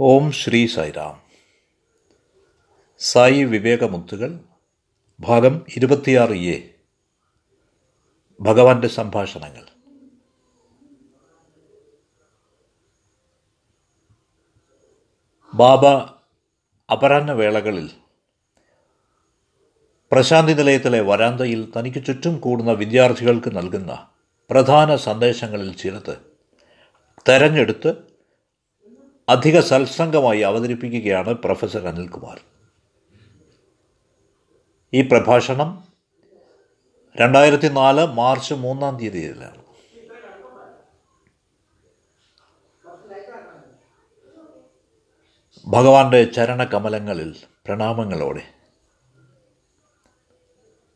ഓം 0.00 0.32
ശ്രീ 0.32 0.66
സൈറാം 0.66 1.22
സായി 2.98 3.44
വിവേകമുത്തുകൾ 3.44 4.40
ഭാഗം 5.20 5.66
ഇരുപത്തിയാറ് 5.76 6.32
എ. 6.32 6.68
ഭഗവാന്റെ 8.40 8.88
സംഭാഷണങ്ങൾ. 8.88 9.64
ബാബ 15.54 15.86
അപരാഹ്ന 16.92 17.32
വേളകളിൽ 17.32 17.90
പ്രശാന്തി 20.12 20.52
നിലയത്തിലെ 20.52 21.00
വരാന്തയിൽ 21.00 21.72
തനിക്ക് 21.78 22.06
ചുറ്റും 22.06 22.40
കൂടുന്ന 22.40 22.72
വിദ്യാർത്ഥികൾക്ക് 22.72 23.56
നൽകുന്ന 23.56 24.08
പ്രധാന 24.50 24.96
സന്ദേശങ്ങളിൽ 24.96 25.76
ചിലത് 25.76 26.18
തെരഞ്ഞെടുത്ത് 27.28 28.07
അധിക 29.28 29.60
സത്സംഗമായി 29.60 30.40
അവതരിപ്പിക്കുകയാണ് 30.40 31.34
പ്രൊഫസർ 31.34 31.86
അനിൽകുമാർ. 31.86 32.40
ഈ 34.94 35.02
പ്രഭാഷണം 35.02 35.88
രണ്ടായിരത്തി 37.16 37.68
നാല് 37.68 38.06
മാർച്ച് 38.06 38.54
മൂന്നാം 38.54 38.96
തീയതിയിലാണ്. 38.96 39.62
ഭഗവാന്റെ 45.66 46.24
ചരണകമലങ്ങളിൽ 46.24 47.36
പ്രണാമങ്ങളോടെ. 47.66 48.42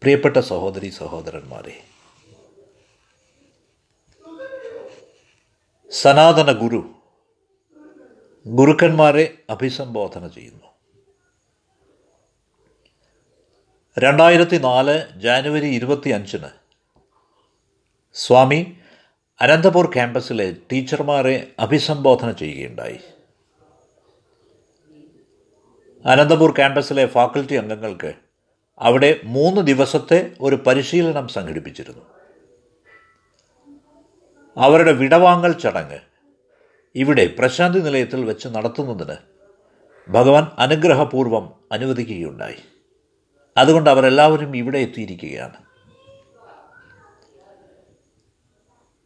പ്രിയപ്പെട്ട 0.02 0.36
സഹോദരി 0.36 0.88
സഹോദരന്മാരെ. 0.88 1.84
സനാതന 5.91 6.52
ഗുരു 6.52 7.02
ഗുരുക്കന്മാരെ 8.46 9.38
അഭിസംബോധന 9.51 10.27
ചെയ്യുന്നു. 10.27 10.69
രണ്ടായിരത്തി 13.98 14.56
നാല് 14.56 15.20
ജാനുവരി 15.20 15.66
ഇരുപത്തി 15.66 16.11
അഞ്ചിന് 16.11 16.48
സ്വാമി 18.14 18.77
അനന്തപൂർ 19.41 19.92
ക്യാമ്പസിലെ 19.94 20.56
ടീച്ചർമാരെ 20.72 21.53
അഭിസംബോധന 21.58 22.33
ചെയ്യുകയുണ്ടായി. 22.33 22.98
അനന്തപൂർ 26.05 26.56
ക്യാമ്പസിലെ 26.56 27.06
ഫാക്കൽറ്റി 27.06 27.55
അംഗങ്ങൾക്ക് 27.55 28.14
അവിടെ 28.78 29.20
മൂന്ന് 29.25 29.61
ദിവസത്തെ 29.61 30.36
ഒരു 30.41 30.56
പരിശീലനം 30.56 31.28
സംഘടിപ്പിച്ചിരുന്നു. 31.28 32.03
അവരുടെ 34.56 34.92
വിടവാങ്ങൽ 34.92 35.53
ചടങ്ങ് 35.53 36.11
ഇവിടെ 36.94 37.34
പ്രശാന്തി 37.38 37.78
നിലയത്തിൽ 37.78 38.24
വെച്ച് 38.24 38.48
നടത്തുന്നതിന് 38.48 39.16
ഭഗവാൻ 40.08 40.46
അനുഗ്രഹപൂർവം 40.58 41.52
അനുവദിക്കുകയുണ്ടായി. 41.72 42.54
അതുകൊണ്ട് 43.56 43.90
അവരെല്ലാവരും 43.90 44.56
ഇവിടെ 44.56 44.78
എത്തിയിരിക്കുകയാണ്. 44.78 45.54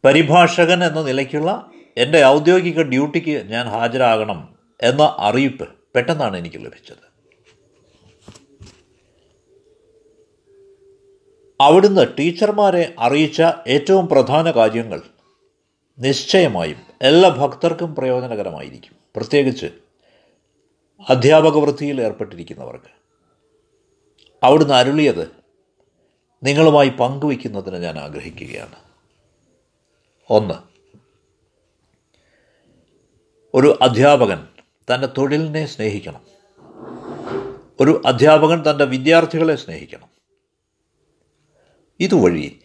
പരിഭാഷകൻ 0.05 0.83
എന്ന 0.83 1.01
നിലയ്ക്കുള്ള 1.01 1.71
എന്റെ 1.97 2.23
ഔദ്യോഗിക 2.25 2.81
ഡ്യൂട്ടിക്ക് 2.81 3.49
ഞാൻ 3.49 3.67
ഹാജരാകണം 3.67 4.55
എന്ന 4.81 5.15
അറിയിപ്പ് 5.19 5.69
പെട്ടെന്നാണ് 5.95 6.37
എനിക്ക് 6.37 6.57
ലഭിച്ചത്. 6.57 7.07
അവിടുന്ന് 11.61 12.07
ടീച്ചർമാരെ 12.19 12.93
അറിയിച്ച 12.99 13.41
ഏറ്റവും 13.67 14.07
പ്രധാന 14.07 14.51
കാര്യങ്ങൾ 14.51 15.01
നിശ്ചയമായും 15.99 16.77
എല്ലാ 17.01 17.29
ഭക്തർക്കും 17.29 17.95
പ്രയോജനകരമായിരിക്കും. 17.95 18.95
പ്രത്യേകിച്ച് 19.15 19.65
അധ്യാപക 21.09 21.57
വൃത്തിയിൽ 21.57 22.01
ഏർപ്പെട്ടിരിക്കുന്നവർക്ക്. 22.01 22.97
അവിടുന്ന് 24.43 24.73
അരുളിയത് 24.73 25.31
നിങ്ങളുമായി 26.43 26.89
പങ്കുവയ്ക്കുന്നതിന് 26.89 27.75
ഞാൻ 27.75 27.99
ആഗ്രഹിക്കുകയാണ്. 27.99 28.75
ഒന്ന് 30.29 30.53
ഒരു 33.53 33.79
അധ്യാപകൻ 33.81 34.47
തന്റെ 34.93 35.07
തൊഴിലിനെ 35.17 35.65
സ്നേഹിക്കണം. 35.65 36.21
ഒരു 37.79 38.01
അധ്യാപകൻ 38.05 38.63
തന്റെ 38.69 38.85
വിദ്യാർത്ഥികളെ 38.85 39.55
സ്നേഹിക്കണം. 39.55 40.07
ഇതുവഴി 41.99 42.59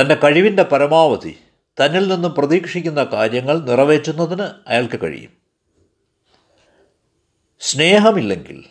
തന്റെ 0.00 0.14
കഴിവിന്റെ 0.14 0.62
പരമാവധി 0.62 1.38
തന്നിൽ 1.80 2.08
നിന്നും 2.08 2.34
പ്രതീക്ഷിക്കുന്ന 2.34 3.04
കാര്യങ്ങൾ 3.04 3.58
നിറവേറ്റുന്നതിന് 3.58 4.48
അയാൾക്ക് 4.66 5.00
കഴിയും. 5.02 5.32
സ്നേഹമില്ലെങ്കിൽ 7.60 8.64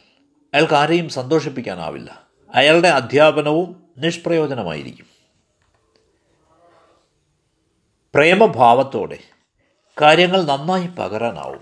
അയാൾക്ക് 0.54 0.74
ആരെയും 0.74 1.10
സന്തോഷിപ്പിക്കാനാവില്ല. 1.10 2.28
അയാളുടെ 2.54 2.88
അധ്യാപനവും 2.88 3.84
നിഷ്പ്രയോജനമായിരിക്കും. 3.98 5.06
പ്രേമഭാവത്തോടെ 8.16 9.20
കാര്യങ്ങൾ 10.02 10.44
നന്നായി 10.44 10.88
പകരാനാവും. 10.88 11.62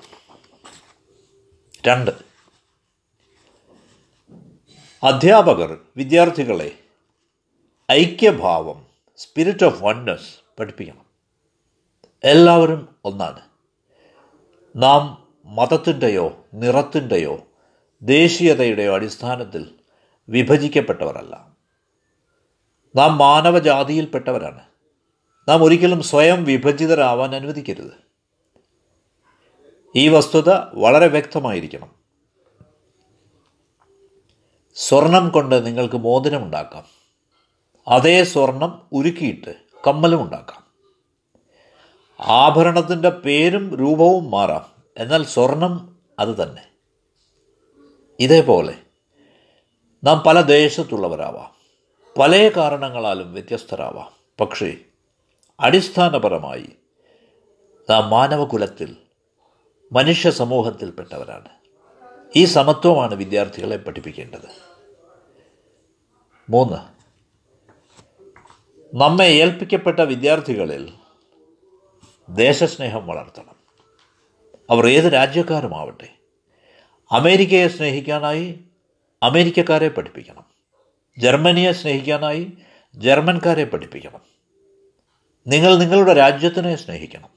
രണ്ട്. 1.87 2.11
അധ്യാപകർ 5.03 5.77
വിദ്യാർത്ഥികളെ 5.97 6.79
ഐക്യഭാവം 7.91 8.87
സ്പിരിറ്റ് 9.17 9.65
ഓഫ് 9.65 9.83
വൺനെസ് 9.83 10.59
പഠിപ്പിക്കണം. 10.59 11.02
എല്ലാവരും 12.23 12.95
ഒന്നാണ്. 13.05 13.39
നാം 14.75 15.27
മതത്തിന്റെയോ 15.45 16.45
നിറത്തിന്റെയോ 16.53 17.39
ദേശീയതയുടെയോ 18.01 18.95
അടിസ്ഥാനത്തിൽ 18.95 19.75
വിഭജിക്കപ്പെട്ടവരല്ല. 20.29 21.47
നാം 22.95 23.17
മാനവജാതിയിൽപ്പെട്ടവരാണ്. 23.17 24.59
നാം 25.49 25.63
ഒരിക്കലും 25.63 26.03
സ്വയം 26.03 26.43
വിഭജിതരാവാൻ 26.43 27.35
അനുവദിക്കരുത്. 27.35 27.93
ഈ 29.95 30.07
വസ്തുത 30.07 30.53
വളരെ 30.73 31.07
വ്യക്തമായിരിക്കണം. 31.07 31.91
സ്വർണം 34.75 35.29
കൊണ്ട് 35.29 35.65
നിങ്ങൾക്ക് 35.65 35.95
മോതിരമുണ്ടാക്കാം 35.95 36.83
അതേ 37.87 38.23
സ്വർണം 38.23 38.87
ഉരുക്കിയിട്ട് 38.91 39.55
കമ്മലും 39.87 40.23
ഉണ്ടാക്കാം. 40.23 40.62
ആഭരണത്തിന്റെ 42.19 43.09
പേരും 43.09 43.75
രൂപവും 43.75 44.31
മാറാം. 44.31 44.65
എന്നാൽ 44.97 45.23
സ്വർണം 45.25 45.97
അത് 46.19 46.43
തന്നെ. 46.43 46.67
ഇതേപോലെ 48.19 48.75
നാം 50.03 50.23
പല 50.25 50.41
ദേശത്തുള്ളവരാവാം. 50.41 51.51
പല 52.19 52.51
കാരണങ്ങളാലും 52.57 53.33
വ്യത്യസ്തരാവാം. 53.33 54.11
പക്ഷേ 54.41 54.75
അടിസ്ഥാനപരമായി 55.59 56.69
നാം 57.89 58.09
മാനവകുലത്തിൽ 58.09 58.95
മനുഷ്യ 59.91 60.31
സമൂഹത്തിൽപ്പെട്ടവരാണ്. 60.31 61.49
ഈ 62.35 62.45
സമത്വമാണ് 62.45 63.15
വിദ്യാർത്ഥികളെ 63.15 63.77
പഠിപ്പിക്കേണ്ടത്. 63.77 64.73
മൂന്ന് 66.49 66.77
നമ്മെ 68.95 69.25
ഏൽപ്പിക്കപ്പെട്ട 69.25 69.99
വിദ്യാർത്ഥികളിൽ 69.99 70.93
ദേശസ്നേഹം 72.29 73.07
വളർത്തണം. 73.07 73.55
അവർ 74.69 74.89
ഏത് 74.89 75.13
രാജ്യക്കാരുമാവട്ടെ? 75.13 76.09
അമേരിക്കയെ 77.11 77.67
സ്നേഹിക്കാനായി 77.67 78.59
അമേരിക്കക്കാരെ 79.23 79.87
പഠിപ്പിക്കണം. 79.87 80.45
ജർമ്മനിയെ 81.17 81.71
സ്നേഹിക്കാനായി 81.71 82.53
ജർമ്മൻകാരെ 82.95 83.65
പഠിപ്പിക്കണം. 83.65 84.21
നിങ്ങൾ 85.47 85.77
നിങ്ങളുടെ 85.77 86.13
രാജ്യത്തിനെ 86.13 86.75
സ്നേഹിക്കണം. 86.75 87.29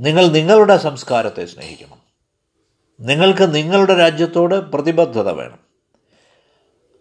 നിങ്ങൾ 0.00 0.26
നിങ്ങളുടെ 0.26 0.76
സംസ്കാരത്തെ 0.76 1.44
സ്നേഹിക്കണം. 1.44 1.98
നിങ്ങൾക്ക് 3.00 3.54
നിങ്ങളുടെ 3.54 3.94
രാജ്യത്തോട് 3.94 4.54
പ്രതിബദ്ധത 4.54 5.30
വേണം. 5.30 5.58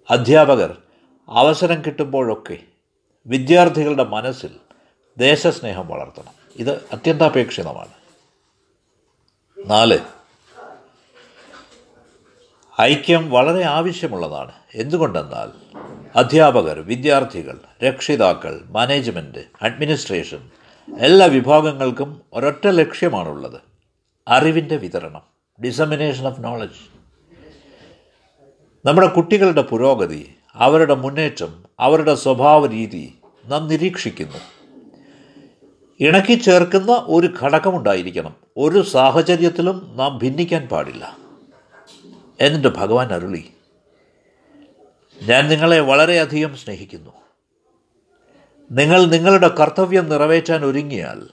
അധ്യാപകർ 0.09 0.81
അവസരം 1.29 1.81
കിട്ടുമ്പോഴൊക്കെ 1.85 2.57
വിദ്യാർത്ഥികളുടെ 3.25 4.03
മനസ്സിൽ 4.03 4.49
ദേശസ്നേഹം 5.17 5.87
വളർത്തണം. 5.87 6.46
ഇത് 6.57 6.71
അത്യന്താപേക്ഷിതമാണ്. 6.91 7.93
നാല്. 9.69 9.99
ഐക്യം 12.81 13.29
വളരെ 13.29 13.63
ആവശ്യമുള്ളതാണ്. 13.63 14.51
എന്തുകൊണ്ടെന്നാൽ 14.75 15.49
അധ്യാപകർ 16.15 16.79
വിദ്യാർത്ഥികൾ 16.79 17.59
രക്ഷിതാക്കൾ 17.83 18.61
മാനേജ്മെന്റ് 18.65 19.39
അഡ്മിനിസ്ട്രേഷൻ 19.61 20.49
എല്ലാ 20.99 21.25
വിഭാഗങ്ങൾക്കും 21.25 22.21
ഒരൊറ്റ 22.33 22.67
ലക്ഷ്യമാണുള്ളത്. 22.67 23.61
അറിവിന്റെ 24.27 24.75
വിതരണം. 24.75 25.21
ഡിസമിനേഷൻ 25.63 26.27
ഓഫ് 26.27 26.43
നോളജ് 26.43 26.97
നമ്മുടെ 28.85 29.07
കുട്ടികളുടെ 29.07 29.61
പുരോഗതി 29.61 30.35
അവരുടെ 30.53 30.93
മുന്നേറ്റം 30.93 31.65
അവരുടെ 31.79 32.15
സ്വഭാവ 32.15 32.67
രീതി 32.67 33.15
നാം 33.45 33.67
നിരീക്ഷിക്കുന്നു. 33.67 34.56
ഇണക്കി 35.99 36.33
ചേർക്കുന്ന 36.33 37.03
ഒരു 37.07 37.33
ഘടകമുണ്ടായിരിക്കണം. 37.41 38.35
ഒരു 38.57 38.81
സാഹചര്യത്തിലും 38.81 39.93
നാം 39.95 40.17
ഭിന്നിക്കാൻ 40.17 40.67
പാടില്ല. 40.67 41.17
എന്നിട്ട് 42.41 42.67
ഭഗവാൻ 42.67 43.13
അരുളി 43.13 43.53
ഞാൻ 45.21 45.47
നിങ്ങളെ 45.47 45.79
വളരെയധികം 45.79 46.57
സ്നേഹിക്കുന്നു. 46.57 47.11
നിങ്ങൾ 48.71 49.05
നിങ്ങളുടെ 49.05 49.47
കർത്തവ്യം 49.47 50.09
നിറവേറ്റാൻ 50.09 50.65
ഒരുങ്ങിയാൽ 50.65 51.27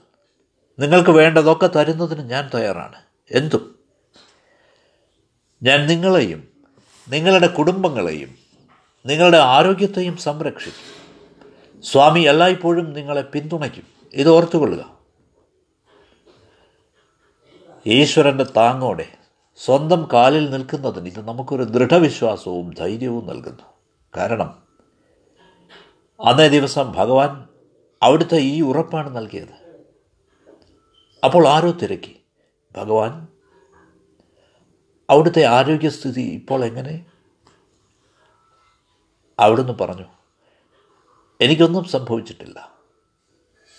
നിങ്ങൾക്ക് 0.79 1.11
വേണ്ടതൊക്കെ 1.11 1.67
തരുന്നതിന് 1.67 2.31
ഞാൻ 2.31 2.51
തയ്യാറാണ്. 2.55 3.03
എന്തും. 3.31 3.79
ഞാൻ 5.63 5.87
നിങ്ങളെയും 5.87 6.49
നിങ്ങളുടെ 7.09 7.47
കുടുംബങ്ങളെയും 7.47 8.39
നിങ്ങളുടെ 9.07 9.39
ആരോഗ്യത്തെയും 9.39 10.17
സംരക്ഷിക്കും. 10.17 11.05
സ്വാമി 11.85 12.21
എല്ലായ്പ്പോഴും 12.21 12.93
നിങ്ങളെ 12.93 13.23
പിന്തുണയ്ക്കും. 13.23 13.94
ഇത് 14.15 14.29
ഓർത്തുകൊള്ളുക. 14.29 14.99
ഈശ്വരന്റെ 17.87 18.45
താങ്ങോടെ 18.45 19.09
സ്വന്തം 19.57 20.09
കാലിൽ 20.13 20.51
നിൽക്കുന്നതിന് 20.51 21.07
ഇത് 21.07 21.29
നമുക്കൊരു 21.29 21.63
ദൃഢവിശ്വാസവും 21.63 22.71
ധൈര്യവും 22.71 23.27
നൽകുന്നു. 23.27 23.63
കാരണം 24.17 24.63
അന്നേ 26.25 26.49
ദിവസം 26.49 26.93
ഭഗവാൻ 26.93 27.49
അവിടുത്തെ 28.03 28.37
ഈ 28.37 28.61
ഉറപ്പാണ് 28.61 29.17
നൽകിയത്. 29.17 29.83
അപ്പോൾ 31.25 31.49
ആരോ 31.49 31.71
തിരക്കി 31.71 32.21
ഭഗവാൻ 32.77 33.29
അവിടുത്തെ 35.11 35.45
ആരോഗ്യസ്ഥിതി 35.45 36.21
ഇപ്പോൾ 36.21 36.65
എങ്ങനെ? 36.65 37.07
അവിടുന്ന് 39.39 39.73
പറഞ്ഞു 39.73 40.07
എനിക്കൊന്നും 41.41 41.85
സംഭവിച്ചിട്ടില്ല. 41.85 42.74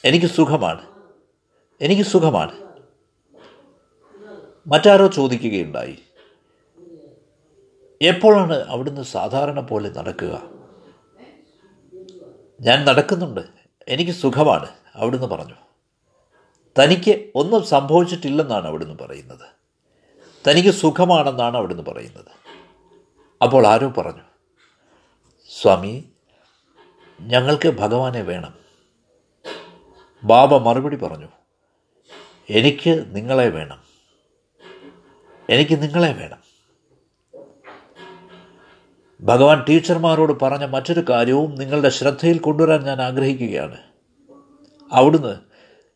എനിക്ക് 0.05 0.25
സുഖമാണ്. 0.25 0.87
എനിക്ക് 1.81 2.01
സുഖമാണ്. 2.01 2.51
മറ്റാരോ 4.67 5.07
ചോദിക്കുകയുണ്ടായി. 5.07 5.99
എപ്പോഴാണ് 8.01 8.53
അവിടുന്ന് 8.53 9.01
സാധാരണ 9.01 9.59
പോലെ 9.59 9.89
നടക്കുക? 9.89 10.41
ഞാൻ 12.61 12.85
നടക്കുന്നുണ്ട്. 12.85 13.41
എനിക്ക് 13.87 14.11
സുഖമാണ് 14.11 14.69
അവിടുന്ന് 14.95 15.27
പറഞ്ഞു. 15.27 15.55
തനിക്ക് 16.79 17.31
ഒന്നും 17.35 17.63
സംഭവിച്ചിട്ടില്ലെന്നാണ് 17.63 18.67
അവിടുന്ന് 18.67 19.03
പറയുന്നത്. 19.03 19.47
തനിക്ക് 20.49 20.69
സുഖമാണെന്നാണ് 20.69 21.57
അവിടുന്ന് 21.57 21.83
പറയുന്നത്. 21.83 22.31
അപ്പോൾ 23.43 23.67
ആരോ 23.67 23.87
പറഞ്ഞു 23.89 24.21
സ്വാമി 25.61 26.09
ഞങ്ങൾക്ക് 27.21 27.69
ഭഗവാനെ 27.69 28.21
വേണം. 28.21 28.64
ബാബ 30.25 30.55
മറുപടി 30.55 30.95
പറഞ്ഞു 30.95 31.27
എനിക്ക് 32.49 33.05
നിങ്ങളെ 33.07 33.49
വേണം. 33.49 33.83
എനിക്ക് 35.49 35.81
നിങ്ങളെ 35.81 36.13
വേണം. 36.13 36.37
ഭഗവാൻ 39.21 39.65
ടീച്ചർമാരോട് 39.69 40.43
പറഞ്ഞ 40.43 40.65
മറ്റൊരു 40.65 41.05
കാര്യവും 41.09 41.55
നിങ്ങളുടെ 41.55 41.89
ശ്രദ്ധയിൽ 41.89 42.37
കൊണ്ടുവരാൻ 42.37 42.83
ഞാൻ 42.83 43.01
ആഗ്രഹിക്കുകയാണ്. 43.01 43.77
അവിടുന്ന് 44.91 45.37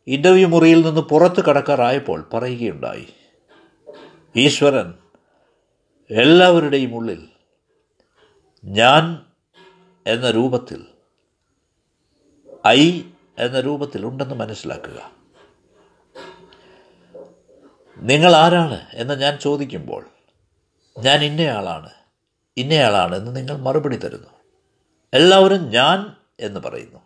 ഇന്റർവ്യൂ 0.08 0.48
മുറിയിൽ 0.48 0.86
നിന്ന് 0.86 1.02
പുറത്ത് 1.02 1.46
കടക്കാറായപ്പോൾ 1.46 2.30
പറയുകയുണ്ടായി 2.34 3.08
ഈശ്വരൻ 4.36 4.94
എല്ലാവരുടെയും 6.12 6.96
ഉള്ളിൽ 6.96 7.28
ഞാൻ 8.66 9.26
എന്ന 10.08 10.32
രൂപത്തിൽ 10.32 10.86
ഐ 12.68 13.02
എന്ന 13.40 13.62
രൂപത്തിൽ 13.62 14.06
ഉണ്ടെന്ന് 14.06 14.36
മനസ്സിലാക്കുക. 14.36 15.12
നിങ്ങൾ 17.98 18.36
ആരാണ് 18.36 18.86
എന്ന് 18.94 19.22
ഞാൻ 19.22 19.38
ചോദിക്കുമ്പോൾ 19.38 20.06
ഞാൻ 21.00 21.24
ഇന്നയാളാണ് 21.24 21.90
ഇന്നയാളാണ് 22.58 23.16
എന്ന് 23.16 23.36
നിങ്ങൾ 23.36 23.58
മറുപടി 23.58 23.98
തരുന്നു. 23.98 24.30
എല്ലാവരും 25.14 25.70
ഞാൻ 25.70 26.16
എന്ന് 26.40 26.60
പറയുന്നു. 26.60 27.00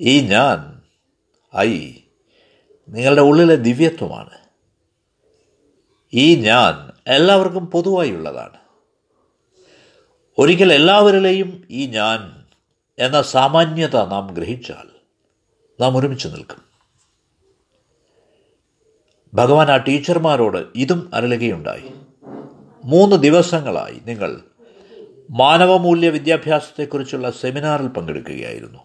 ഈ 0.00 0.20
ഞാൻ 0.20 0.82
ഐ 1.56 1.94
നിങ്ങളുടെ 2.88 3.20
ഉള്ളിലെ 3.20 3.54
ദിവ്യത്വമാണ്. 3.56 4.38
ഈ 6.12 6.40
ഞാൻ 6.40 6.92
എല്ലാവർക്കും 7.06 7.66
പൊതുവായുള്ളതാണ് 7.66 8.58
ഒരിക്കൽ 10.38 10.72
എല്ലാവരിലെയും 10.72 11.66
ഈ 11.70 11.86
ഞാൻ 11.86 12.46
എന്ന 12.98 13.22
സാമാന്യത 13.22 13.96
നാം 13.96 14.34
ഗ്രഹിച്ചാൽ 14.34 14.97
നാം 15.80 15.96
ഒരുമിച്ച് 15.96 16.28
നിൽക്കും. 16.28 16.68
ഭഗവാൻ 19.34 19.70
ആ 19.70 19.76
ടീച്ചർമാരോട് 19.76 20.66
ഇതും 20.74 21.10
അരളുകയുണ്ടായി 21.14 21.92
മൂന്ന് 22.84 23.16
ദിവസങ്ങളായി 23.16 24.00
നിങ്ങൾ 24.04 24.40
മാനവമൂല്യ 25.30 26.08
വിദ്യാഭ്യാസത്തെക്കുറിച്ചുള്ള 26.08 27.30
സെമിനാറിൽ 27.30 27.86
പങ്കെടുക്കുകയായിരുന്നു. 27.86 28.78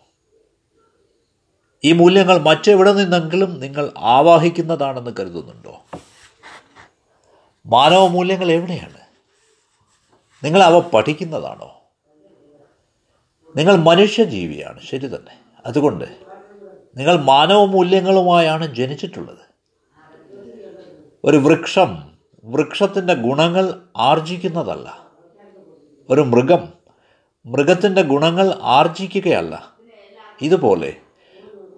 ഈ 1.84 1.92
മൂല്യങ്ങൾ 1.92 2.38
മറ്റെവിടെ 2.38 2.94
നിന്നെങ്കിലും 2.94 3.60
നിങ്ങൾ 3.60 3.92
ആവാഹിക്കുന്നതാണെന്ന് 3.98 5.12
കരുതുന്നുണ്ടോ? 5.19 5.81
മാനവ 7.66 8.07
മൂല്യങ്ങൾ 8.07 8.51
എവിടെയാണ്? 8.51 9.00
നിങ്ങൾ 10.44 10.63
അവ 10.63 10.80
പഠിക്കുന്നതാണോ? 10.80 11.81
നിങ്ങൾ 13.56 13.75
മനുഷ്യജീവിയാണ് 13.75 14.80
ശരി 14.81 15.07
തന്നെ. 15.07 15.40
അതുകൊണ്ട് 15.66 16.32
നിങ്ങൾ 16.95 17.22
മാനവ 17.22 17.66
മൂല്യങ്ങളുമായാണ് 17.66 18.75
ജനിച്ചിട്ടുള്ളത്. 18.75 19.38
ഒരു 21.24 21.38
വൃക്ഷം 21.38 22.18
വൃക്ഷത്തിന്റെ 22.44 23.13
ഗുണങ്ങൾ 23.13 23.81
ആർജിക്കുന്നതല്ല. 23.98 25.07
ഒരു 26.10 26.22
മൃഗം 26.22 26.74
മൃഗത്തിന്റെ 27.45 28.01
ഗുണങ്ങൾ 28.01 28.56
ആർജിക്കുകയല്ല. 28.62 29.72
ഇതുപോലെ 30.42 30.98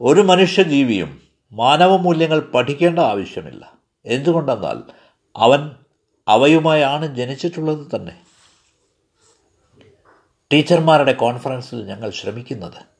ഒരു 0.02 0.22
മനുഷ്യജീവിയും 0.22 1.22
മാനവ 1.52 1.98
മൂല്യങ്ങൾ 1.98 2.40
പഠിക്കേണ്ട 2.40 3.00
ആവശ്യമില്ല. 3.00 3.74
എന്തുകൊണ്ടെന്നാൽ 4.06 4.78
അവൻ 5.36 5.72
അവയുമായാണ് 6.28 7.16
ജനിച്ചിട്ടുള്ളത് 7.16 7.88
തന്നെ. 7.96 8.22
ടീച്ചർമാരുടെ 10.54 11.14
കോൺഫറൻസിൽ 11.14 11.86
ഞങ്ങൾ 11.86 12.10
ശ്രമിക്കുന്നത് 12.10 12.94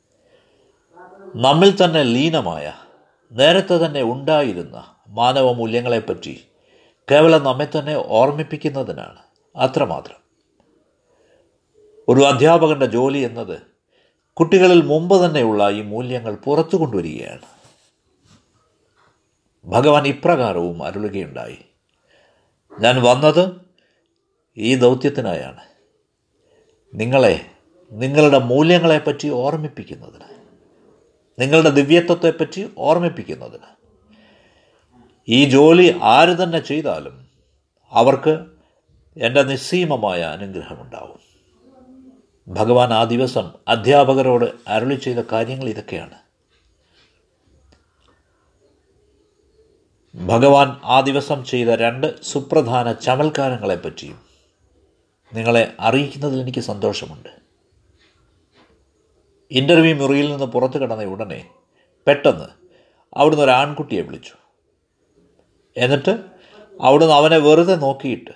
നമ്മിൽ 1.38 1.86
തന്നെ 1.86 2.04
ലീനമായ 2.04 2.74
നേരത്തെ 3.32 3.86
തന്നെ 3.86 4.02
ഉണ്ടായിരുന്ന 4.02 4.96
മാനവ 5.08 5.52
മൂല്യങ്ങളെപ്പറ്റി 5.52 6.48
കേവലം 7.12 7.44
നമ്മെ 7.44 7.66
തന്നെ 7.66 7.96
ഓർമ്മിപ്പിക്കുന്നതിനാണ് 7.96 9.16
അത്രമാത്രം. 9.56 10.16
ഒരു 12.08 12.22
അധ്യാപകന്റെ 12.22 12.86
ജോലി 12.86 13.18
എന്നത് 13.18 13.60
കുട്ടികളിൽ 14.34 14.82
മുമ്പ് 14.82 15.26
തന്നെയുള്ള 15.26 15.70
ഈ 15.70 15.82
മൂല്യങ്ങൾ 15.82 16.36
പുറത്തു 16.36 16.78
കൊണ്ടുവരികയാണ്. 16.78 17.42
ഭഗവാൻ 19.66 20.08
ഇപ്രകാരവും 20.08 20.84
അരുളുകയുണ്ടായി. 20.84 21.58
ഞാൻ 22.80 23.04
വന്നത് 23.04 23.62
ഈ 24.58 24.76
ദൗത്യത്തിനായാണ്. 24.76 25.62
നിങ്ങളെ 26.94 27.46
നിങ്ങളുടെ 27.92 28.38
മൂല്യങ്ങളെപ്പറ്റി 28.38 29.30
ഓർമ്മിപ്പിക്കുന്നതിന് 29.30 30.35
നിങ്ങളുടെ 31.40 31.70
ദിവ്യത്വത്തെപ്പറ്റി 31.70 32.70
ഓർമ്മിപ്പിക്കുന്നതിന്. 32.78 33.76
ഈ 35.28 35.46
ജോലി 35.46 36.00
ആര് 36.02 36.44
തന്നെ 36.44 36.60
ചെയ്താലും 36.60 37.28
അവർക്ക് 37.92 38.46
എന്റെ 39.18 39.44
നിസ്സീമമായ 39.44 40.22
അനുഗ്രഹമുണ്ടാവും. 40.22 41.20
ഭഗവാൻ 42.48 42.94
ആ 42.94 43.04
ദിവസം 43.04 43.52
അധ്യാപകരോട് 43.68 44.46
അരുളി 44.68 44.96
ചെയ്ത 44.96 45.18
കാര്യങ്ങൾ 45.18 45.70
ഇതൊക്കെയാണ്. 45.70 46.16
ഭഗവാൻ 50.16 50.80
ആ 50.84 51.00
ദിവസം 51.00 51.46
ചെയ്ത 51.46 51.68
രണ്ട് 51.68 52.24
സുപ്രധാന 52.24 52.92
ചമൽക്കാരങ്ങളെപ്പറ്റിയും 52.92 54.20
നിങ്ങളെ 55.34 55.74
അറിയിക്കുന്നതിൽ 55.80 56.40
എനിക്ക് 56.40 56.60
സന്തോഷമുണ്ട്. 56.60 57.45
ഇന്റർവ്യൂ 59.52 59.96
മുറിയിൽ 59.96 60.32
നിന്ന് 60.32 60.46
പുറത്തു 60.46 60.78
കിടന്ന 60.78 61.04
ഉടനെ 61.04 61.50
പെട്ടെന്ന് 62.08 62.46
അവിടുന്ന് 63.14 63.44
ഒരു 63.44 63.52
ആൺകുട്ടിയെ 63.52 64.02
വിളിച്ചു. 64.02 64.34
എന്നിട്ട് 65.78 66.20
അവിടുന്ന് 66.82 67.14
അവനെ 67.14 67.38
വെറുതെ 67.38 67.76
നോക്കിയിട്ട് 67.76 68.32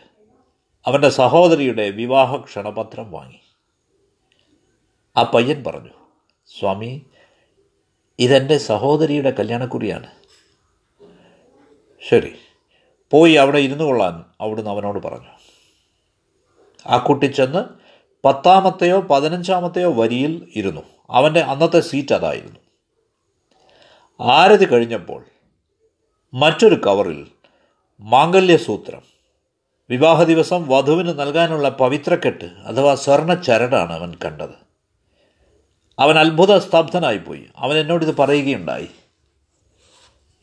അവന്റെ 0.86 1.10
സഹോദരിയുടെ 1.10 1.90
വിവാഹ 1.90 2.38
ക്ഷണപത്രം 2.38 3.12
വാങ്ങി. 3.12 3.40
ആ 5.18 5.24
പയ്യൻ 5.24 5.64
പറഞ്ഞു 5.64 5.90
സ്വാമി 6.60 7.06
ഇതെന്റെ 8.20 8.58
സഹോദരിയുടെ 8.58 9.32
കല്യാണക്കുറിയാണ്. 9.32 10.08
ശരി 12.10 12.36
പോയി 13.12 13.34
അവിടെ 13.34 13.58
ഇരുന്നു 13.58 13.84
കൊള്ളാൻ 13.84 14.26
അവിടുന്ന് 14.42 14.70
അവനോട് 14.70 15.08
പറഞ്ഞു. 15.08 15.30
ആ 16.88 16.98
കുട്ടി 16.98 17.26
ചെന്ന് 17.26 17.64
പത്താമത്തെയോ 18.26 19.02
പതിനഞ്ചാമത്തെയോ 19.02 19.94
വരിയിൽ 19.94 20.52
ഇരുന്നു. 20.56 20.99
അവന്റെ 21.12 21.40
അന്നത്തെ 21.40 21.80
സീറ്റ് 21.80 22.16
അതായിരുന്നു. 22.16 22.60
ആരതി 24.22 24.66
കഴിഞ്ഞപ്പോൾ 24.66 25.26
മറ്റൊരു 26.34 26.76
കവറിൽ 26.76 27.28
മാംഗല്യസൂത്രം 28.00 29.02
വിവാഹ 29.90 30.24
ദിവസം 30.24 30.68
വധുവിന് 30.68 31.10
നൽകാനുള്ള 31.10 31.70
പവിത്രക്കെട്ട് 31.70 32.46
അഥവാ 32.46 32.96
സ്വർണ 32.96 33.34
ചരടാണ് 33.34 33.94
അവൻ 33.94 34.14
കണ്ടത്. 34.26 34.70
അവൻ 36.00 36.20
അത്ഭുത 36.20 36.58
സ്തബ്ധനായിപ്പോയി 36.58 37.48
അവൻ 37.58 37.78
എന്നോട് 37.78 37.78
എന്നോടിത് 37.78 38.18
പറയുകയുണ്ടായി. 38.18 38.90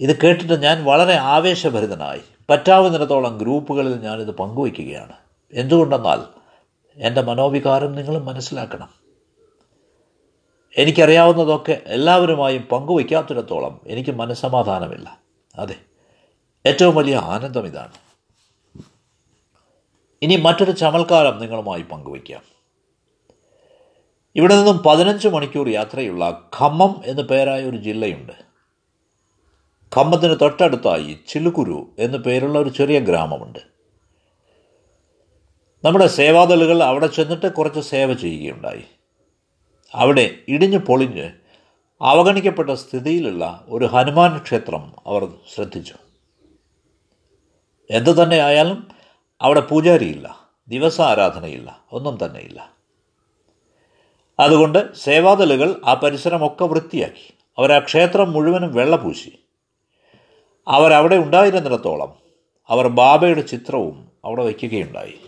ഇത് 0.01 0.21
കേട്ടിട്ട് 0.21 0.63
ഞാൻ 0.63 0.85
വളരെ 0.85 1.15
ആവേശഭരിതനായി. 1.15 2.21
പറ്റാവുന്നിടത്തോളം 2.51 3.39
ഗ്രൂപ്പുകളിൽ 3.39 4.01
ഞാനിത് 4.01 4.31
പങ്കുവയ്ക്കുകയാണ്. 4.31 5.13
എന്തുകൊണ്ടെന്നാൽ 5.53 6.21
എന്റെ 6.97 7.23
മനോവികാരം 7.23 7.93
നിങ്ങളും 7.93 8.27
മനസ്സിലാക്കണം. 8.27 9.06
എനിക്കറിയാവുന്നതൊക്കെ 10.77 11.83
എല്ലാവരുമായും 11.87 12.63
പങ്കുവയ്ക്കാത്തിടത്തോളം 12.63 13.81
എനിക്ക് 13.87 14.11
മനസ്സമാധാനമില്ല. 14.11 15.19
അതെ 15.59 15.77
ഏറ്റവും 16.67 16.95
വലിയ 16.95 17.17
ആനന്ദം 17.17 17.67
ഇതാണ്. 17.67 17.93
ഇനി 20.23 20.37
മറ്റൊരു 20.37 20.71
ചമൽക്കാലം 20.71 21.39
നിങ്ങളുമായി 21.39 21.83
പങ്കുവയ്ക്കാം. 21.83 22.43
ഇവിടെ 24.37 24.57
നിന്നും 24.57 24.79
പതിനഞ്ച് 24.79 25.29
മണിക്കൂർ 25.29 25.69
യാത്രയുള്ള 25.69 26.51
ഖമ്മം 26.61 27.03
എന്നു 27.05 27.23
പേരായ 27.23 27.65
ഒരു 27.65 27.77
ജില്ലയുണ്ട്. 27.77 28.33
ഖമ്മത്തിന് 29.97 30.37
തൊട്ടടുത്തായി 30.41 31.19
ചിലുകുരു 31.29 31.91
എന്നു 31.99 32.19
പേരുള്ള 32.19 32.59
ഒരു 32.59 32.69
ചെറിയ 32.69 33.01
ഗ്രാമമുണ്ട്. 33.01 33.59
നമ്മുടെ 35.85 36.07
സേവാദളുകൾ 36.07 36.83
അവിടെ 36.83 37.07
ചെന്നിട്ട് 37.07 37.53
കുറച്ച് 37.53 37.81
സേവ 37.81 38.15
ചെയ്യുകയുണ്ടായി. 38.15 38.85
അവിടെ 39.95 40.39
ഇടിഞ്ഞു 40.49 40.79
പൊളിഞ്ഞ് 40.79 41.31
അവഗണിക്കപ്പെട്ട 42.03 42.71
സ്ഥിതിയിലുള്ള 42.71 43.65
ഒരു 43.69 43.85
ഹനുമാൻ 43.85 44.39
ക്ഷേത്രം 44.39 44.93
അവർ 45.07 45.35
ശ്രദ്ധിച്ചു. 45.55 45.95
എന്തു 47.91 48.11
തന്നെ 48.11 48.39
ആയാലും 48.39 48.89
അവിടെ 49.41 49.61
പൂജാരിയില്ല 49.61 50.49
ദിവസ 50.69 51.01
ആരാധനയില്ല 51.01 51.85
ഒന്നും 51.93 52.19
തന്നെയില്ല. 52.25 52.73
അതുകൊണ്ട് 54.41 54.95
സേവാദലുകൾ 54.95 55.81
ആ 55.85 55.95
പരിസരമൊക്കെ 55.95 56.65
വൃത്തിയാക്കി. 56.65 57.35
അവർ 57.59 57.73
ആ 57.73 57.79
ക്ഷേത്രം 57.79 58.33
മുഴുവനും 58.33 58.75
വെള്ളപൂശി. 58.75 59.39
അവരവിടെ 60.69 61.17
ഉണ്ടായിരുന്നിടത്തോളം 61.17 62.15
അവർ 62.69 62.89
ബാബയുടെ 62.89 63.41
ചിത്രവും 63.41 64.09
അവിടെ 64.25 64.45
വയ്ക്കുകയുണ്ടായി. 64.45 65.19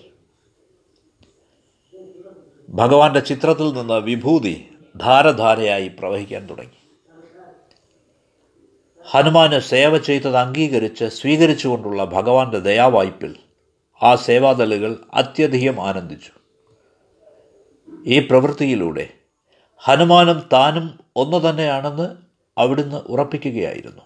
ഭഗവാന്റെ 2.69 3.21
ചിത്രത്തിൽ 3.21 3.73
നിന്ന് 3.73 3.95
വിഭൂതി 3.95 4.69
ധാരധാരയായി 4.97 5.89
പ്രവഹിക്കാൻ 5.89 6.51
തുടങ്ങി. 6.51 6.79
ഹനുമാന് 9.11 9.59
സേവ 9.59 9.99
ചെയ്തത് 9.99 10.37
അംഗീകരിച്ച് 10.37 11.05
സ്വീകരിച്ചുകൊണ്ടുള്ള 11.05 12.05
ഭഗവാന്റെ 12.05 12.59
ദയാവായ്പിൽ 12.59 13.37
ആ 14.03 14.15
സേവാദലുകൾ 14.15 14.97
അത്യധികം 15.15 15.81
ആനന്ദിച്ചു. 15.81 16.33
ഈ 18.07 18.19
പ്രവൃത്തിയിലൂടെ 18.19 19.09
ഹനുമാനും 19.79 20.49
താനും 20.53 20.99
ഒന്നു 21.17 21.51
തന്നെയാണെന്ന് 21.51 22.17
അവിടുന്ന് 22.59 22.97
ഉറപ്പിക്കുകയായിരുന്നു. 22.97 24.03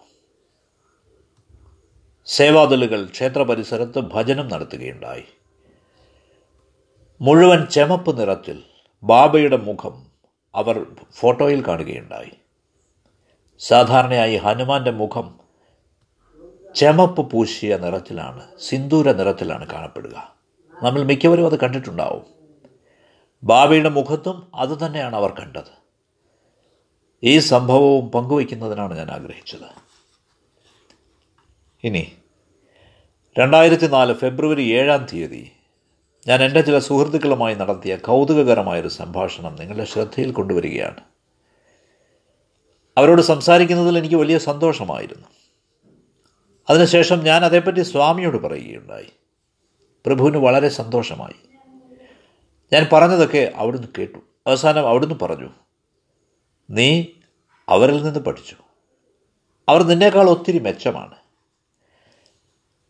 സേവാദലുകൾ 2.26 3.04
ക്ഷേത്ര 3.04 3.42
പരിസരത്ത് 3.42 3.99
ഭജനം 3.99 4.49
നടത്തുകയുണ്ടായി. 4.49 5.25
മുഴുവൻ 7.22 7.66
ചെമപ്പ് 7.66 8.20
നിറത്തിൽ 8.20 8.62
ബാബയുടെ 9.02 9.56
മുഖം 9.56 10.06
അവർ 10.54 10.86
ഫോട്ടോയിൽ 11.12 11.66
കാണുകയുണ്ടായി. 11.66 12.30
സാധാരണയായി 13.58 14.36
ഹനുമാന്റെ 14.36 14.90
മുഖം 14.90 15.40
ചെമപ്പ് 16.76 17.30
പൂശിയ 17.30 17.76
നിറത്തിലാണ് 17.76 18.46
സിന്ദൂര 18.60 19.12
നിറത്തിലാണ് 19.12 19.66
കാണപ്പെടുക. 19.66 20.36
നമ്മൾ 20.82 21.02
മിക്കവരും 21.02 21.46
അത് 21.46 21.60
കണ്ടിട്ടുണ്ടാവും. 21.60 22.22
ബാബയുടെ 23.44 23.88
മുഖത്തും 23.88 24.52
അതുതന്നെയാണ് 24.54 25.16
അവർ 25.16 25.30
കണ്ടത്. 25.30 25.82
ഈ 27.22 27.38
സംഭവവും 27.38 28.10
പങ്കുവയ്ക്കുന്നതിനാണ് 28.10 28.98
ഞാൻ 28.98 29.10
ആഗ്രഹിച്ചത്. 29.10 29.82
ഇനി 31.84 32.12
രണ്ടായിരത്തി 33.38 33.86
നാല് 33.86 34.14
ഫെബ്രുവരി 34.14 34.62
ഏഴാം 34.62 35.06
തീയതി 35.12 35.52
ഞാൻ 36.26 36.44
എന്റെ 36.44 36.60
ചില 36.60 36.78
സുഹൃത്തുക്കളുമായി 36.78 37.54
നടത്തിയ 37.54 37.96
കൗതുകകരമായൊരു 37.96 38.88
സംഭാഷണം 38.88 39.56
നിങ്ങളുടെ 39.56 39.84
ശ്രദ്ധയിൽ 39.84 40.32
കൊണ്ടുവരികയാണ്. 40.32 41.00
അവരോട് 42.98 43.22
സംസാരിക്കുന്നതിൽ 43.22 43.98
എനിക്ക് 43.98 44.14
വലിയ 44.14 44.38
സന്തോഷമായിരുന്നു. 44.38 45.28
അതിനുശേഷം 46.70 47.24
ഞാൻ 47.24 47.44
അതേപ്പറ്റി 47.44 47.82
സ്വാമിയോട് 47.82 48.36
പറയുകയുണ്ടായി. 48.36 49.12
പ്രഭുവിന് 50.06 50.36
വളരെ 50.36 50.68
സന്തോഷമായി. 50.68 51.68
ഞാൻ 52.72 52.88
പറഞ്ഞതൊക്കെ 52.92 53.52
അവിടുന്ന് 53.56 53.88
കേട്ടു. 53.98 54.18
അവസാനം 54.46 54.88
അവിടുന്ന് 54.88 55.14
പറഞ്ഞു 55.22 55.48
നീ 56.70 57.04
അവരിൽ 57.68 58.04
നിന്ന് 58.04 58.20
പഠിച്ചു. 58.20 58.56
അവർ 59.68 59.82
നിന്നേക്കാൾ 59.82 60.30
ഒത്തിരി 60.30 60.58
മെച്ചമാണ്. 60.58 61.21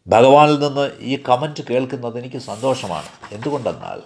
ഭഗവാനിൽ 0.07 0.59
നിന്ന് 0.59 0.91
ഈ 0.99 1.23
കമന്റ് 1.29 1.63
കേൾക്കുന്നത് 1.71 2.19
എനിക്ക് 2.19 2.37
സന്തോഷമാണ്. 2.37 3.07
എന്തുകൊണ്ടെന്നാൽ 3.33 4.03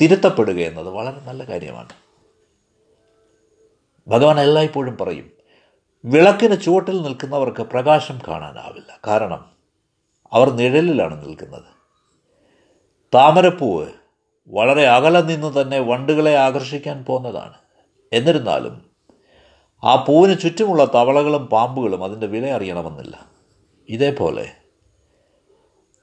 തിരുത്തപ്പെടുക 0.00 0.58
എന്നത് 0.58 0.88
വളരെ 0.88 1.20
നല്ല 1.20 1.44
കാര്യമാണ്. 1.44 1.88
ഭഗവാൻ 4.08 4.40
എല്ലായ്പ്പോഴും 4.40 4.98
പറയും 4.98 5.30
വിളക്കിന് 6.04 6.60
ചുവട്ടിൽ 6.60 7.02
നിൽക്കുന്നവർക്ക് 7.02 7.62
പ്രകാശം 7.62 8.20
കാണാനാവില്ല. 8.28 9.00
കാരണം 9.06 9.52
അവർ 10.32 10.50
നിഴലിലാണ് 10.50 11.26
നിൽക്കുന്നത്. 11.26 11.64
താമരപ്പൂവ് 13.14 13.86
വളരെ 14.48 14.86
അകലെ 14.86 15.20
നിന്ന് 15.20 15.60
തന്നെ 15.60 15.78
വണ്ടുകളെ 15.78 16.36
ആകർഷിക്കാൻ 16.36 17.04
പോകുന്നതാണ്. 17.04 17.54
എന്നിരുന്നാലും 18.12 18.90
ആ 19.84 19.94
പൂവിന് 19.94 20.38
ചുറ്റുമുള്ള 20.38 20.84
തവളകളും 20.84 21.46
പാമ്പുകളും 21.46 22.04
അതിന്റെ 22.04 22.26
വില 22.26 22.50
അറിയണമെന്നില്ല. 22.50 23.26
ഇതേപോലെ 23.88 24.52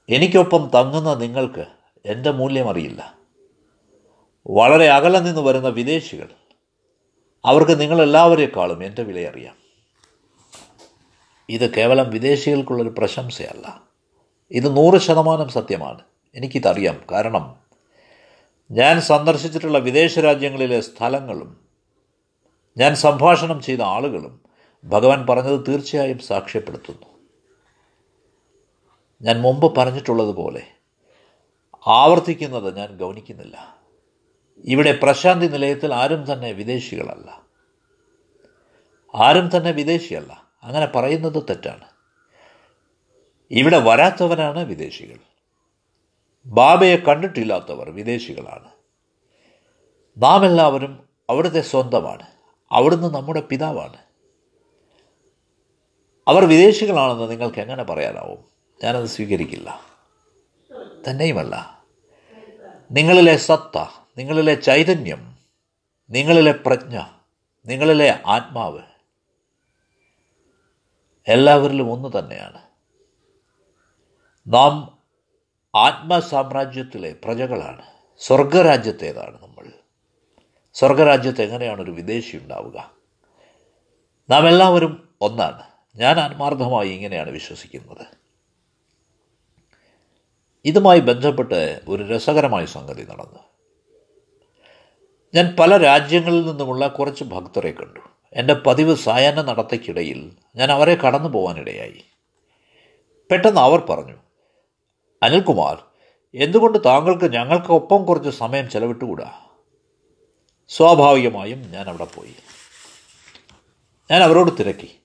എനിക്കൊപ്പം 0.08 0.70
തങ്ങുന്ന 0.74 1.14
നിങ്ങൾക്ക് 1.14 1.66
എന്റെ 2.06 2.30
മൂല്യമറിയില്ല 2.30 3.14
വളരെ 4.46 4.88
അകലെ 4.88 5.18
നിന്ന് 5.18 5.40
വരുന്ന 5.40 5.68
വിദേശികൾ 5.68 6.28
അവർക്ക് 7.44 7.80
നിങ്ങളെല്ലാവരെക്കാളും 7.80 8.84
എന്റെ 8.84 9.02
വിലയറിയാം 9.02 9.56
ഇത് 11.48 11.74
കേവലം 11.74 12.10
വിദേശികൾക്കുള്ളൊരു 12.10 12.94
പ്രശംസയല്ല. 12.98 13.82
ഇത് 14.50 14.76
നൂറ് 14.76 15.00
ശതമാനം 15.00 15.48
സത്യമാണ്. 15.48 16.00
എനിക്കിതറിയാം. 16.34 17.04
കാരണം 17.12 17.56
ഞാൻ 18.70 19.00
സന്ദർശിച്ചിട്ടുള്ള 19.00 19.78
വിദേശ 19.78 20.18
രാജ്യങ്ങളിലെ 20.18 20.80
സ്ഥലങ്ങളും 20.80 21.60
ഞാൻ 22.76 22.94
സംഭാഷണം 22.94 23.62
ചെയ്ത 23.62 23.80
ആളുകളും 23.80 24.40
ഭഗവാൻ 24.84 25.26
പറഞ്ഞത് 25.26 25.64
തീർച്ചയായും 25.68 26.18
സാക്ഷ്യപ്പെടുത്തുന്നു. 26.18 27.15
ഞാൻ 29.22 29.40
മുമ്പ് 29.40 29.76
പറഞ്ഞിട്ടുള്ളതുപോലെ 29.76 30.66
ആവർത്തിക്കുന്നത് 31.86 32.76
ഞാൻ 32.76 32.96
ഗൗനിക്കുന്നില്ല. 32.96 33.76
ഇവിടെ 34.58 34.98
പ്രശാന്തി 35.02 35.46
നിലയത്തിൽ 35.46 35.94
ആരും 35.94 36.32
തന്നെ 36.32 36.52
വിദേശികളല്ല. 36.52 37.42
ആരും 39.14 39.56
തന്നെ 39.56 39.70
വിദേശിയല്ല. 39.70 40.46
അങ്ങനെ 40.62 40.86
പറയുന്നത് 40.86 41.42
തെറ്റാണ്. 41.42 41.84
ഇവിടെ 43.50 43.78
വരാത്തവരാണ് 43.78 44.64
വിദേശികൾ. 44.64 45.18
ബാബയെ 46.46 46.96
കണ്ടിട്ടില്ലാത്തവർ 46.96 47.90
വിദേശികളാണ്. 47.90 48.70
നാം 50.22 50.46
എല്ലാവരും 50.46 51.08
അവിടുത്തെ 51.30 51.60
സ്വന്തമാണ്. 51.60 52.26
അവിടുന്ന് 52.72 53.14
നമ്മുടെ 53.14 53.40
പിതാവാണ്. 53.40 53.96
അവർ 56.28 56.44
വിദേശികളാണെന്ന് 56.44 57.30
നിങ്ങൾക്ക് 57.30 57.60
എങ്ങനെ 57.60 57.82
പറയാനാവും? 57.82 58.55
ഞാനത് 58.84 59.04
സ്വീകരിക്കില്ല. 59.04 59.80
തന്നെയുമല്ല. 61.10 61.84
നിങ്ങളിലെ 62.90 63.36
സത്ത 63.36 63.78
നിങ്ങളിലെ 64.18 64.54
ചൈതന്യം 64.54 65.36
നിങ്ങളിലെ 66.10 66.52
പ്രജ്ഞ 66.52 67.00
നിങ്ങളിലെ 67.66 68.22
ആത്മാവ് 68.26 68.82
എല്ലാവരിലും 71.28 71.92
ഒന്ന് 71.92 72.18
തന്നെയാണ്. 72.18 72.62
നാം 74.46 74.98
ആത്മസാമ്രാജ്യത്തിലെ 75.74 77.16
പ്രജകളാണ്. 77.24 77.82
സ്വർഗരാജ്യത്തേതാണ് 78.18 79.42
നമ്മൾ. 79.42 79.72
സ്വർഗരാജ്യത്ത് 80.74 81.42
എങ്ങനെയാണ് 81.42 81.82
ഒരു 81.82 81.90
വിദേശി 81.90 82.36
ഉണ്ടാവുക? 82.36 82.90
നാം 84.30 84.48
എല്ലാവരും 84.48 85.08
ഒന്നാണ്. 85.20 85.62
ഞാൻ 85.96 86.20
ആത്മാർത്ഥമായി 86.20 86.88
ഇങ്ങനെയാണ് 86.88 87.30
വിശ്വസിക്കുന്നത്. 87.30 88.25
ഇതുമായി 90.66 91.00
ബന്ധപ്പെട്ട് 91.00 91.80
ഒരു 91.88 92.02
രസകരമായ 92.02 92.64
സംഗതി 92.64 93.02
നടന്നു. 93.02 93.38
ഞാൻ 95.34 95.56
പല 95.60 95.76
രാജ്യങ്ങളിൽ 95.76 96.46
നിന്നുമുള്ള 96.46 96.88
കുറച്ച് 96.88 97.24
ഭക്തരെ 97.24 97.72
കണ്ടു. 97.72 98.00
എന്റെ 98.32 98.54
പതിവ് 98.54 98.96
സായാഹ്ന 98.96 99.42
നടത്തയ്ക്കിടയിൽ 99.42 100.32
ഞാൻ 100.56 100.72
അവരെ 100.72 100.94
കടന്നു 100.94 101.28
പോകാനിടയായി. 101.28 102.04
പെട്ടെന്ന് 103.30 103.60
അവർ 103.60 103.80
പറഞ്ഞു 103.80 104.14
അനിൽകുമാർ 105.22 105.82
എന്തുകൊണ്ട് 106.34 106.78
താങ്കൾക്ക് 106.84 107.32
ഞങ്ങൾക്കൊപ്പം 107.32 108.04
കുറച്ച് 108.04 108.30
സമയം 108.30 108.70
ചെലവിട്ടുകൂടാ? 108.70 109.40
സ്വാഭാവികമായും 110.68 111.70
ഞാൻ 111.70 111.88
അവിടെ 111.88 112.04
പോയി. 112.04 112.34
ഞാൻ 114.10 114.22
അവരോട് 114.22 114.50
തിരക്കി. 114.58 115.00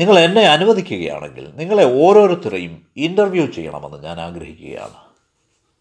നിങ്ങൾ 0.00 0.18
എന്നെ 0.18 0.42
അനുവദിക്കുകയാണെങ്കിൽ 0.42 1.52
നിങ്ങളെ 1.54 1.84
ഓരോരുത്തരെയും 1.84 2.86
ഇന്റർവ്യൂ 2.96 3.46
ചെയ്യണമെന്ന് 3.46 4.02
ഞാൻ 4.02 4.20
ആഗ്രഹിക്കുകയാണ്. 4.20 4.94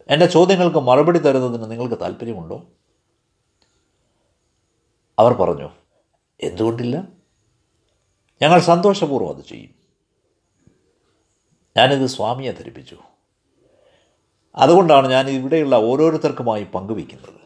എന്റെ 0.10 0.26
ചോദ്യങ്ങൾക്ക് 0.26 0.78
മറുപടി 0.78 1.20
തരുന്നതിന് 1.20 1.72
നിങ്ങൾക്ക് 1.72 1.96
താല്പര്യമുണ്ടോ? 2.02 2.64
അവർ 5.20 5.34
പറഞ്ഞു 5.34 5.70
എന്തുകൊണ്ടില്ല? 6.42 7.08
ഞങ്ങൾ 8.42 8.60
സന്തോഷപൂർവം 8.60 9.36
അത് 9.36 9.44
ചെയ്യും. 9.44 9.70
ഞാനിത് 11.78 12.06
സ്വാമിയെ 12.06 12.52
ധരിപ്പിച്ചു. 12.52 12.98
അതുകൊണ്ടാണ് 14.56 15.08
ഞാൻ 15.08 15.30
ഇവിടെയുള്ള 15.30 15.76
ഓരോരുത്തർക്കുമായി 15.76 16.64
പങ്കുവയ്ക്കുന്നത്. 16.64 17.46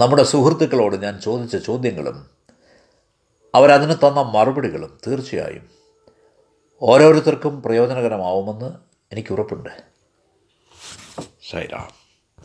നമ്മുടെ 0.00 0.22
സുഹൃത്തുക്കളോട് 0.22 0.96
ഞാൻ 0.96 1.20
ചോദിച്ച 1.20 1.56
ചോദ്യങ്ങളും 1.56 2.37
അവരതിന് 3.54 3.92
തന്ന 3.92 4.22
മറുപടികളും 4.22 4.98
തീർച്ചയായും 5.06 5.64
ഓരോരുത്തർക്കും 6.82 7.62
പ്രയോജനകരമാവുമെന്ന് 7.62 8.68
എനിക്ക് 9.12 9.32
ഉറപ്പുണ്ട് 9.32 9.72
ശൈറാം 11.42 12.07